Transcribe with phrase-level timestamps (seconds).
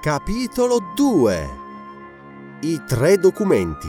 [0.00, 1.48] Capitolo 2
[2.60, 3.88] I tre documenti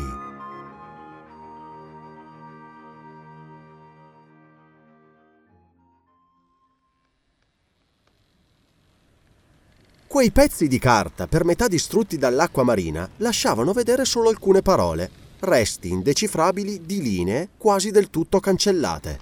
[10.07, 15.91] Quei pezzi di carta, per metà distrutti dall'acqua marina, lasciavano vedere solo alcune parole, resti
[15.91, 19.19] indecifrabili di linee quasi del tutto cancellate.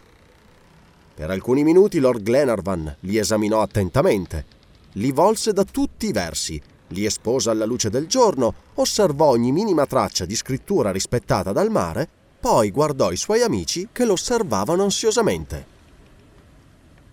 [1.14, 4.46] Per alcuni minuti Lord Glenarvan li esaminò attentamente,
[4.94, 9.86] li volse da tutti i versi, li espose alla luce del giorno, osservò ogni minima
[9.86, 12.08] traccia di scrittura rispettata dal mare,
[12.40, 15.76] poi guardò i suoi amici che lo osservavano ansiosamente.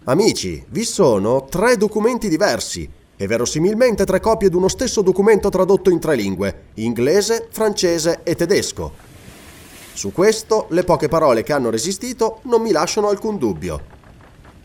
[0.05, 5.89] Amici, vi sono tre documenti diversi e verosimilmente tre copie di uno stesso documento tradotto
[5.89, 8.93] in tre lingue, inglese, francese e tedesco.
[9.95, 13.93] Su questo le poche parole che hanno resistito non mi lasciano alcun dubbio.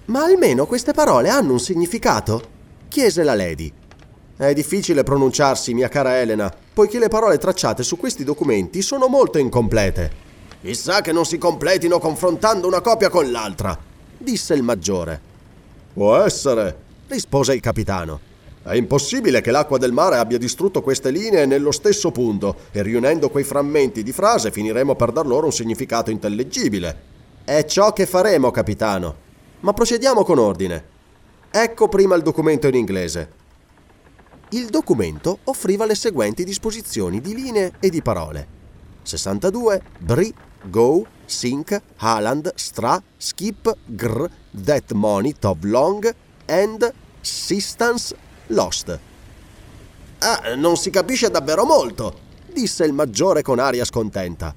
[0.05, 2.57] Ma almeno queste parole hanno un significato?
[2.89, 3.78] chiese la Lady.
[4.39, 9.37] È difficile pronunciarsi, mia cara Elena, poiché le parole tracciate su questi documenti sono molto
[9.37, 10.09] incomplete.
[10.61, 13.77] Chissà che non si completino confrontando una copia con l'altra,
[14.17, 15.19] disse il maggiore.
[15.91, 16.73] Può essere,
[17.09, 18.17] rispose il capitano.
[18.63, 23.29] È impossibile che l'acqua del mare abbia distrutto queste linee nello stesso punto e riunendo
[23.29, 27.01] quei frammenti di frase finiremo per dar loro un significato intellegibile.
[27.43, 29.15] È ciò che faremo, capitano.
[29.59, 30.81] Ma procediamo con ordine.
[31.51, 33.38] Ecco prima il documento in inglese.
[34.51, 38.47] Il documento offriva le seguenti disposizioni di linee e di parole.
[39.03, 40.33] 62 Bri,
[40.63, 44.25] Go, Sink, Haaland, Stra, Skip, Gr,
[44.63, 46.11] That Money, Top Long,
[46.47, 48.15] and Sistance,
[48.47, 48.99] Lost.
[50.17, 52.17] Ah, non si capisce davvero molto,
[52.51, 54.55] disse il maggiore con aria scontenta.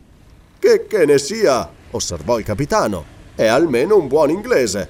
[0.58, 3.04] Che che ne sia, osservò il capitano,
[3.34, 4.88] è almeno un buon inglese.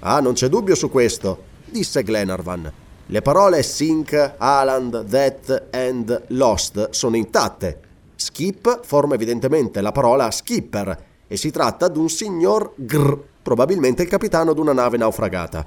[0.00, 2.84] Ah, non c'è dubbio su questo, disse Glenarvan.
[3.08, 7.80] Le parole sink, Haaland, that and lost sono intatte.
[8.16, 14.08] Skip forma evidentemente la parola skipper e si tratta di un signor Gr, probabilmente il
[14.08, 15.64] capitano di una nave naufragata.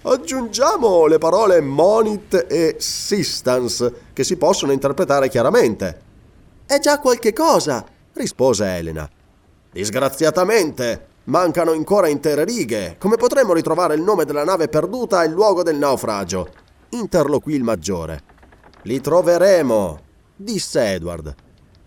[0.00, 6.00] Aggiungiamo le parole monit e sistance, che si possono interpretare chiaramente.
[6.64, 7.84] È già qualche cosa,
[8.14, 9.06] rispose Elena.
[9.70, 12.96] Disgraziatamente, mancano ancora intere righe.
[12.98, 16.61] Come potremmo ritrovare il nome della nave perduta e il luogo del naufragio?
[16.92, 18.22] Interloquì il maggiore.
[18.82, 20.00] Li troveremo,
[20.36, 21.34] disse Edward.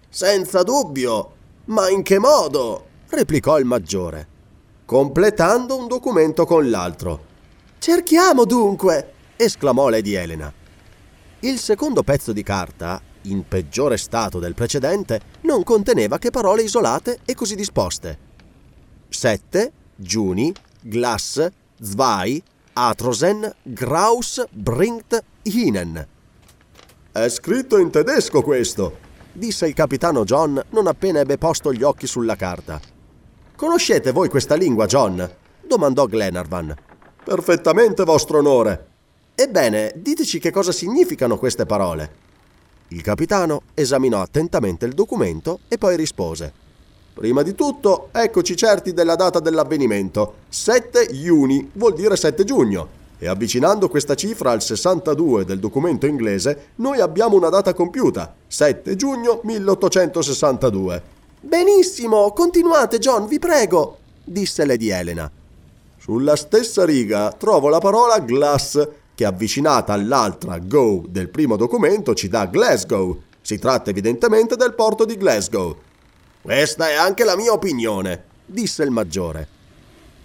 [0.10, 1.34] Senza dubbio.
[1.66, 2.86] Ma in che modo?
[3.10, 4.28] replicò il maggiore,
[4.86, 7.26] completando un documento con l'altro.
[7.80, 9.14] Cerchiamo dunque!
[9.36, 10.52] esclamò Lady Elena.
[11.40, 17.20] Il secondo pezzo di carta, in peggiore stato del precedente, non conteneva che parole isolate
[17.26, 18.18] e così disposte.
[19.10, 21.48] Sette, Giuni, Glass,
[21.82, 22.42] Zwei,
[22.78, 26.08] Atrosen, Graus, Bringt, Hinen.
[27.09, 28.97] È scritto in tedesco questo,
[29.31, 32.81] disse il capitano John non appena ebbe posto gli occhi sulla carta.
[33.56, 35.25] Conoscete voi questa lingua, John?
[35.66, 36.75] domandò Glenarvan.
[37.24, 38.88] Perfettamente, vostro onore.
[39.36, 42.24] Ebbene, diteci che cosa significano queste parole.
[42.90, 46.65] Il capitano esaminò attentamente il documento e poi rispose.
[47.16, 50.34] Prima di tutto, eccoci certi della data dell'avvenimento.
[50.50, 52.90] 7 Juni vuol dire 7 giugno.
[53.18, 58.98] E avvicinando questa cifra al 62 del documento inglese, noi abbiamo una data compiuta, 7
[58.98, 61.04] giugno 1862.
[61.40, 65.31] Benissimo, continuate John, vi prego, disse Lady Elena.
[65.98, 72.28] Sulla stessa riga trovo la parola glass, che avvicinata all'altra go del primo documento ci
[72.28, 73.22] dà Glasgow.
[73.40, 75.78] Si tratta evidentemente del porto di Glasgow.
[76.45, 79.47] Questa è anche la mia opinione, disse il maggiore.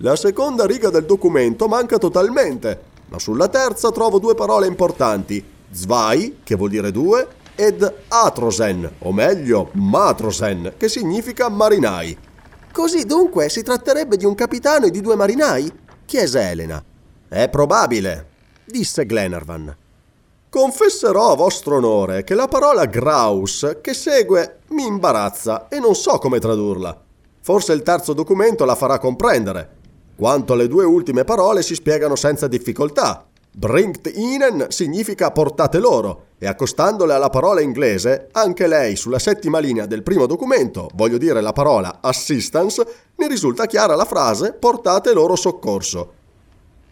[0.02, 6.40] La seconda riga del documento manca totalmente, ma sulla terza trovo due parole importanti, zwei,
[6.44, 12.14] che vuol dire due, ed atrosen, o meglio matrosen, che significa marinai.
[12.70, 15.72] Così dunque si tratterebbe di un capitano e di due marinai?
[16.04, 16.84] chiese Elena.
[17.28, 18.26] È probabile,
[18.66, 19.74] disse Glenarvan.
[20.50, 26.18] Confesserò a vostro onore che la parola graus che segue mi imbarazza e non so
[26.18, 27.04] come tradurla.
[27.40, 29.76] Forse il terzo documento la farà comprendere.
[30.16, 33.24] Quanto alle due ultime parole si spiegano senza difficoltà.
[33.52, 39.86] Bringt ihnen significa portate loro e accostandole alla parola inglese, anche lei sulla settima linea
[39.86, 45.36] del primo documento, voglio dire la parola assistance, ne risulta chiara la frase portate loro
[45.36, 46.12] soccorso.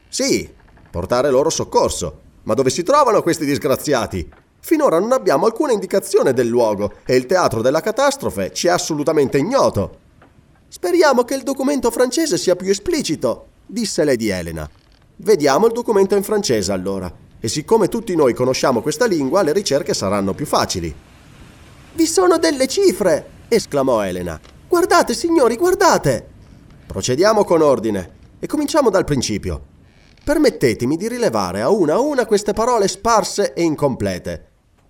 [0.09, 0.49] Sì,
[0.93, 2.27] portare loro soccorso.
[2.49, 4.27] Ma dove si trovano questi disgraziati?
[4.61, 9.37] Finora non abbiamo alcuna indicazione del luogo e il teatro della catastrofe ci è assolutamente
[9.37, 9.99] ignoto.
[10.67, 14.69] Speriamo che il documento francese sia più esplicito, disse Lady Elena.
[15.17, 17.15] Vediamo il documento in francese allora.
[17.39, 20.93] e siccome tutti noi conosciamo questa lingua, le ricerche saranno più facili.
[21.93, 23.27] Vi sono delle cifre!
[23.49, 24.41] esclamò Elena.
[24.67, 26.27] Guardate, signori, guardate!
[26.87, 29.77] Procediamo con ordine e cominciamo dal principio.
[30.29, 34.47] Permettetemi di rilevare a una a una queste parole sparse e incomplete.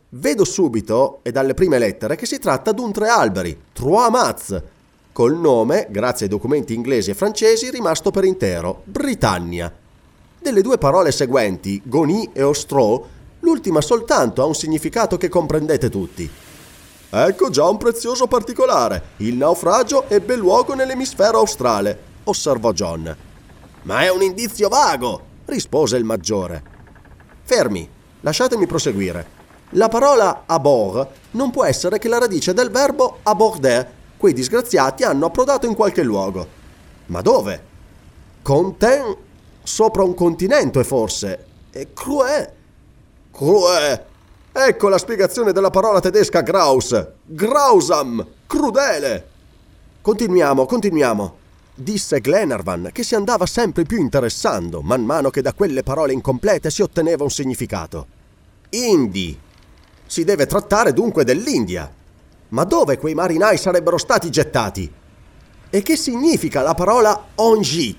[0.08, 4.61] Vedo subito, e dalle prime lettere, che si tratta d'un tre alberi, Trois Mats,
[5.12, 9.73] col nome, grazie ai documenti inglesi e francesi, rimasto per intero, Britannia.
[10.40, 13.06] Delle due parole seguenti, Goni e Ostro,
[13.38, 16.29] l'ultima soltanto ha un significato che comprendete tutti.
[17.11, 19.11] Ecco già un prezioso particolare.
[19.19, 23.17] Il naufragio ebbe luogo nell'emisfero australe, osservò John.
[23.82, 26.62] Ma è un indizio vago, rispose il maggiore.
[27.43, 27.89] Fermi,
[28.21, 29.37] lasciatemi proseguire.
[29.71, 35.27] La parola abord non può essere che la radice del verbo aborder, quei disgraziati hanno
[35.27, 36.47] approdato in qualche luogo.
[37.06, 37.65] Ma dove?
[38.43, 39.17] Conten
[39.62, 41.47] sopra un continente forse.
[41.71, 42.53] E cruè.
[43.31, 44.05] Cruè.
[44.53, 47.06] Ecco la spiegazione della parola tedesca Graus.
[47.25, 48.27] Grausam.
[48.47, 49.29] Crudele.
[50.01, 51.37] Continuiamo, continuiamo.
[51.81, 56.71] Disse Glenarvan che si andava sempre più interessando man mano che da quelle parole incomplete
[56.71, 58.07] si otteneva un significato.
[58.71, 59.39] Indi.
[60.05, 61.89] Si deve trattare dunque dell'India.
[62.49, 64.93] Ma dove quei marinai sarebbero stati gettati?
[65.71, 67.97] E che significa la parola ongi?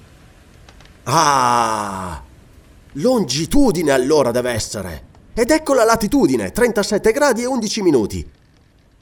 [1.04, 2.22] Ah!
[2.92, 5.04] Longitudine allora deve essere.
[5.34, 8.30] Ed ecco la latitudine, 37 gradi e 11 minuti.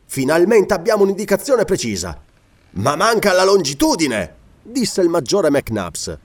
[0.06, 2.22] Finalmente abbiamo un'indicazione precisa.
[2.72, 4.37] Ma manca la longitudine,
[4.69, 6.18] disse il maggiore McNabbs.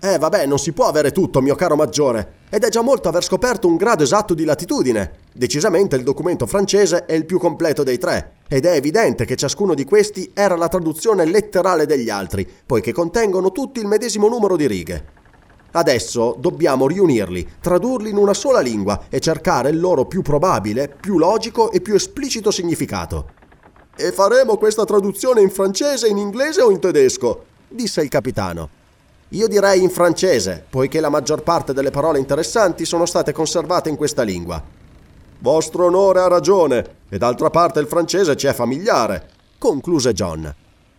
[0.00, 3.22] Eh vabbè, non si può avere tutto, mio caro maggiore, ed è già molto aver
[3.22, 5.20] scoperto un grado esatto di latitudine.
[5.32, 9.74] Decisamente il documento francese è il più completo dei tre, ed è evidente che ciascuno
[9.74, 14.66] di questi era la traduzione letterale degli altri, poiché contengono tutti il medesimo numero di
[14.66, 15.04] righe.
[15.70, 21.16] Adesso dobbiamo riunirli, tradurli in una sola lingua e cercare il loro più probabile, più
[21.16, 23.30] logico e più esplicito significato.
[23.94, 27.44] E faremo questa traduzione in francese, in inglese o in tedesco?
[27.74, 28.80] Disse il capitano.
[29.28, 33.96] Io direi in francese, poiché la maggior parte delle parole interessanti sono state conservate in
[33.96, 34.62] questa lingua.
[35.38, 39.28] Vostro onore ha ragione, e d'altra parte il francese ci è familiare,
[39.58, 40.54] concluse John.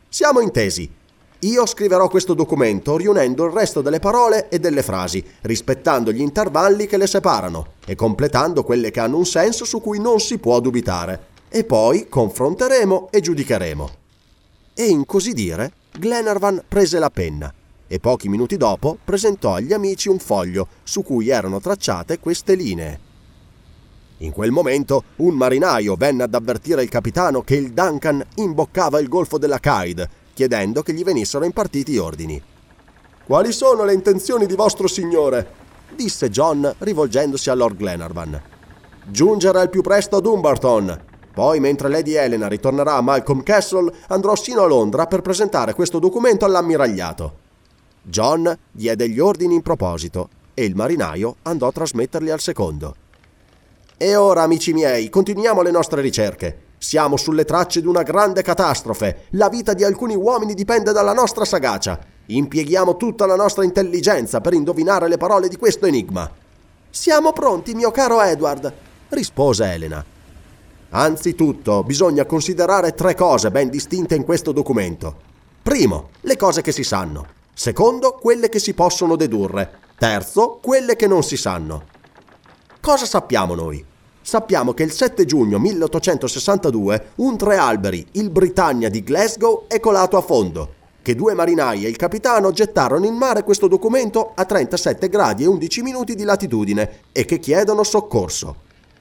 [0.09, 0.91] Siamo intesi.
[1.39, 6.87] Io scriverò questo documento riunendo il resto delle parole e delle frasi, rispettando gli intervalli
[6.87, 10.59] che le separano e completando quelle che hanno un senso su cui non si può
[10.59, 11.27] dubitare.
[11.49, 13.89] E poi confronteremo e giudicheremo.
[14.73, 17.53] E in così dire, Glenarvan prese la penna
[17.87, 22.99] e pochi minuti dopo presentò agli amici un foglio su cui erano tracciate queste linee.
[24.17, 29.07] In quel momento un marinaio venne ad avvertire il capitano che il Duncan imboccava il
[29.07, 32.41] golfo della Caid, chiedendo che gli venissero impartiti ordini.
[33.25, 35.61] Quali sono le intenzioni di vostro signore?
[35.95, 38.41] disse John rivolgendosi a Lord Glenarvan.
[39.05, 41.01] Giungere al più presto a Dumbarton.
[41.33, 45.97] Poi, mentre Lady Helena ritornerà a Malcolm Castle, andrò sino a Londra per presentare questo
[45.97, 47.41] documento all'ammiragliato.
[48.03, 52.95] John diede gli ordini in proposito e il marinaio andò a trasmetterli al secondo.
[53.97, 56.57] E ora, amici miei, continuiamo le nostre ricerche.
[56.77, 59.27] Siamo sulle tracce di una grande catastrofe.
[59.31, 61.97] La vita di alcuni uomini dipende dalla nostra sagacia.
[62.27, 66.29] Impieghiamo tutta la nostra intelligenza per indovinare le parole di questo enigma.
[66.89, 68.71] Siamo pronti, mio caro Edward,
[69.09, 70.12] rispose Elena.
[70.95, 75.15] Anzitutto, bisogna considerare tre cose ben distinte in questo documento.
[75.63, 77.25] Primo, le cose che si sanno.
[77.51, 79.79] Secondo, quelle che si possono dedurre.
[79.97, 81.85] Terzo, quelle che non si sanno.
[82.79, 83.83] Cosa sappiamo noi?
[84.21, 90.15] Sappiamo che il 7 giugno 1862 un tre alberi, il Britannia di Glasgow, è colato
[90.15, 95.09] a fondo, che due marinai e il capitano gettarono in mare questo documento a 37
[95.09, 98.55] gradi e 11 minuti di latitudine e che chiedono soccorso.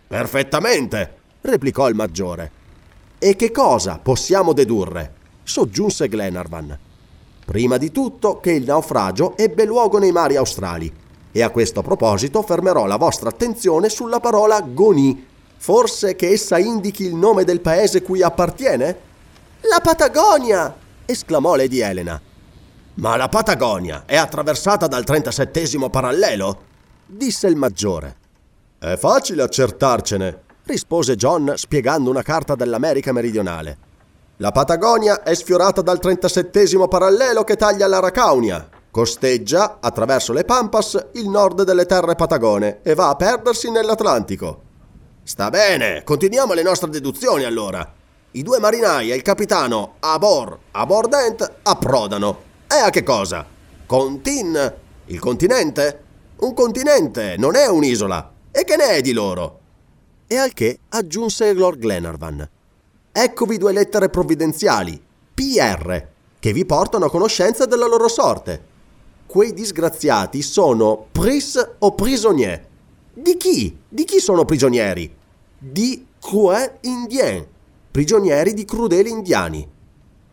[0.06, 2.50] Perfettamente, replicò il maggiore.
[3.18, 5.20] E che cosa possiamo dedurre?
[5.44, 6.78] soggiunse Glenarvan.
[7.44, 10.92] Prima di tutto che il naufragio ebbe luogo nei mari australi.
[11.30, 15.26] E a questo proposito fermerò la vostra attenzione sulla parola Goni.
[15.56, 18.98] Forse che essa indichi il nome del paese cui appartiene?
[19.62, 20.74] La Patagonia!
[21.04, 22.20] esclamò Lady Elena.
[22.94, 26.62] Ma la Patagonia è attraversata dal 37 parallelo?
[27.06, 28.16] disse il maggiore.
[28.78, 33.90] È facile accertarcene, rispose John spiegando una carta dell'America meridionale.
[34.36, 38.68] La Patagonia è sfiorata dal 37 parallelo che taglia l'Aracaunia.
[38.90, 44.62] Costeggia, attraverso le Pampas, il nord delle terre patagone e va a perdersi nell'Atlantico.
[45.22, 47.90] Sta bene, continuiamo le nostre deduzioni allora.
[48.32, 52.50] I due marinai e il capitano Abor, Abordent approdano.
[52.68, 53.46] E a che cosa?
[53.86, 54.74] Contin,
[55.06, 56.02] il continente?
[56.36, 58.32] Un continente non è un'isola.
[58.50, 59.60] E che che ne è di loro?
[60.32, 62.48] E al che aggiunse Lord Glenarvan.
[63.12, 64.98] Eccovi due lettere provvidenziali,
[65.34, 66.06] PR,
[66.38, 68.64] che vi portano a conoscenza della loro sorte.
[69.26, 72.66] Quei disgraziati sono pris o prisonnier.
[73.12, 73.76] Di chi?
[73.86, 75.14] Di chi sono prigionieri?
[75.58, 77.46] Di cruel indien,
[77.90, 79.68] prigionieri di crudeli indiani.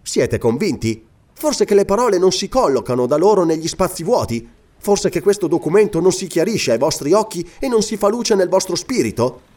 [0.01, 1.06] Siete convinti?
[1.34, 4.50] Forse che le parole non si collocano da loro negli spazi vuoti?
[4.77, 8.34] Forse che questo documento non si chiarisce ai vostri occhi e non si fa luce
[8.36, 9.49] nel vostro spirito?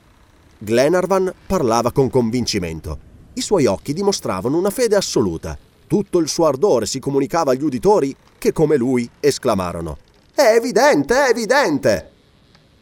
[0.64, 2.96] Glenarvan parlava con convincimento.
[3.32, 5.58] I suoi occhi dimostravano una fede assoluta.
[5.88, 9.98] Tutto il suo ardore si comunicava agli uditori che, come lui, esclamarono:
[10.32, 12.10] È evidente, è evidente!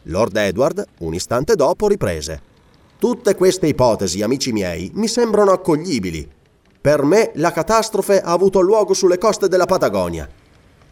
[0.04, 2.42] Lord Edward, un istante dopo, riprese.
[2.98, 6.28] Tutte queste ipotesi, amici miei, mi sembrano accoglibili.
[6.82, 10.28] Per me la catastrofe ha avuto luogo sulle coste della Patagonia.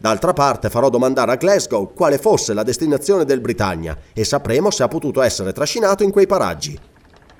[0.01, 4.83] D'altra parte farò domandare a Glasgow quale fosse la destinazione del Britannia e sapremo se
[4.83, 6.79] ha potuto essere trascinato in quei paraggi.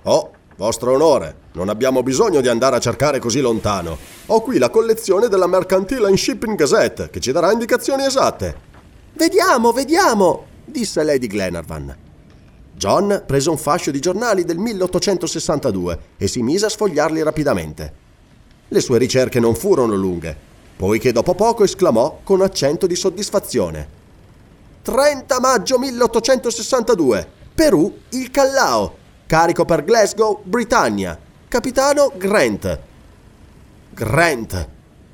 [0.03, 3.97] Oh, vostro onore, non abbiamo bisogno di andare a cercare così lontano.
[4.25, 8.67] Ho qui la collezione della Mercantile and Shipping Gazette che ci darà indicazioni esatte.
[9.13, 11.95] Vediamo, vediamo, disse Lady Glenarvan.
[12.75, 17.93] John prese un fascio di giornali del 1862 e si mise a sfogliarli rapidamente.
[18.67, 20.47] Le sue ricerche non furono lunghe,
[20.79, 23.97] poiché dopo poco esclamò con accento di soddisfazione.
[24.81, 28.95] 30 maggio 1862, Perù, il Callao,
[29.27, 31.19] Carico per Glasgow, Britannia.
[31.49, 32.79] Capitano Grant.
[33.89, 34.67] Grant.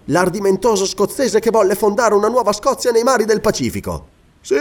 [0.05, 4.09] L'ardimentoso scozzese che volle fondare una nuova Scozia nei mari del Pacifico.
[4.41, 4.55] Sì,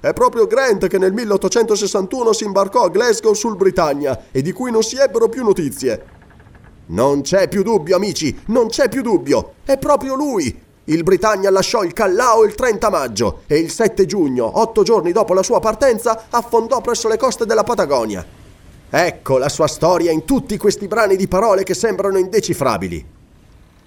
[0.00, 4.72] è proprio Grant che nel 1861 si imbarcò a Glasgow sul Britannia e di cui
[4.72, 6.18] non si ebbero più notizie.
[6.90, 9.54] Non c'è più dubbio, amici, non c'è più dubbio.
[9.64, 10.68] È proprio lui.
[10.84, 15.32] Il Britannia lasciò il Callao il 30 maggio e il 7 giugno, otto giorni dopo
[15.32, 18.26] la sua partenza, affondò presso le coste della Patagonia.
[18.90, 23.06] Ecco la sua storia in tutti questi brani di parole che sembrano indecifrabili.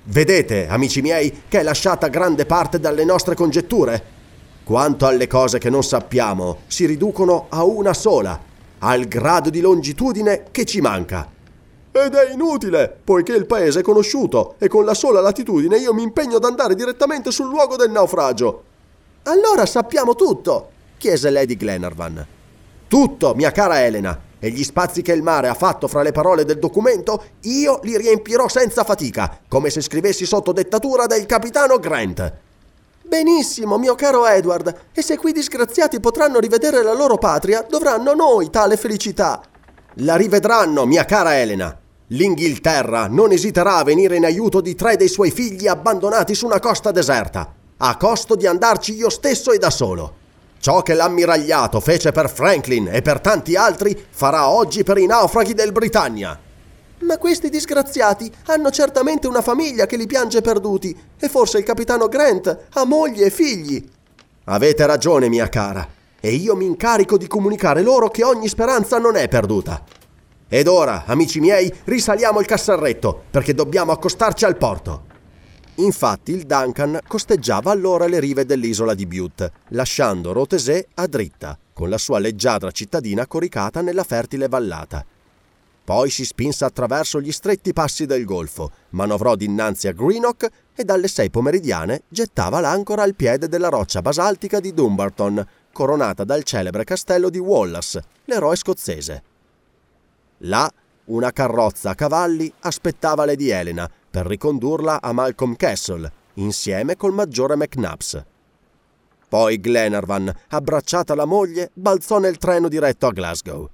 [0.06, 4.02] Vedete, amici miei, che è lasciata grande parte dalle nostre congetture?
[4.64, 8.40] Quanto alle cose che non sappiamo, si riducono a una sola,
[8.80, 11.33] al grado di longitudine che ci manca.
[11.96, 16.02] Ed è inutile, poiché il paese è conosciuto e con la sola latitudine io mi
[16.02, 18.64] impegno ad andare direttamente sul luogo del naufragio.
[19.26, 22.26] Allora sappiamo tutto, chiese Lady Glenarvan.
[22.88, 26.46] Tutto, mia cara Elena, e gli spazi che il mare ha fatto fra le parole
[26.46, 32.34] del documento, io li riempirò senza fatica, come se scrivessi sotto dettatura del capitano Grant.
[33.04, 38.50] Benissimo, mio caro Edward, e se quei disgraziati potranno rivedere la loro patria, dovranno noi
[38.50, 39.44] tale felicità.
[39.98, 41.78] La rivedranno, mia cara Elena.
[42.14, 46.60] L'Inghilterra non esiterà a venire in aiuto di tre dei suoi figli abbandonati su una
[46.60, 50.22] costa deserta, a costo di andarci io stesso e da solo.
[50.60, 55.56] Ciò che l'ammiragliato fece per Franklin e per tanti altri farà oggi per i naufraghi
[55.56, 56.40] del Britannia.
[57.00, 62.08] Ma questi disgraziati hanno certamente una famiglia che li piange perduti e forse il capitano
[62.10, 63.84] Grant ha moglie e figli.
[64.46, 65.86] Avete ragione, mia cara,
[66.20, 69.84] e io mi incarico di comunicare loro che ogni speranza non è perduta.
[70.48, 75.12] Ed ora, amici miei, risaliamo il casserretto perché dobbiamo accostarci al porto.
[75.76, 81.90] Infatti il Duncan costeggiava allora le rive dell'isola di Butte, lasciando Rotesé a dritta, con
[81.90, 85.04] la sua leggiadra cittadina coricata nella fertile vallata.
[85.84, 91.08] Poi si spinse attraverso gli stretti passi del golfo, manovrò dinanzi a Greenock e dalle
[91.08, 97.30] sei pomeridiane gettava l'ancora al piede della roccia basaltica di Dumbarton, coronata dal celebre castello
[97.30, 99.24] di Wallace, l'eroe scozzese.
[100.46, 100.72] Là
[101.06, 107.56] una carrozza a cavalli aspettava Lady Elena, per ricondurla a Malcolm Castle, insieme col maggiore
[107.56, 108.24] McNabbs.
[109.28, 113.70] Poi Glenarvan, abbracciata la moglie, balzò nel treno diretto a Glasgow.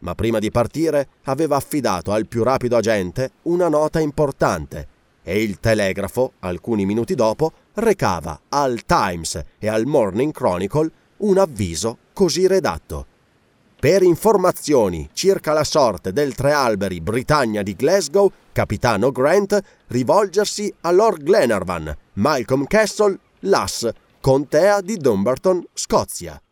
[0.00, 5.58] Ma prima di partire aveva affidato al più rapido agente una nota importante e il
[5.58, 13.06] telegrafo, alcuni minuti dopo, recava al Times e al Morning Chronicle un avviso così redatto.
[13.80, 20.90] Per informazioni circa la sorte del Tre Alberi Britannia di Glasgow, capitano Grant, rivolgersi a
[20.90, 23.88] Lord Glenarvan, Malcolm Castle, Lass,
[24.20, 26.42] contea di Dumbarton, Scozia.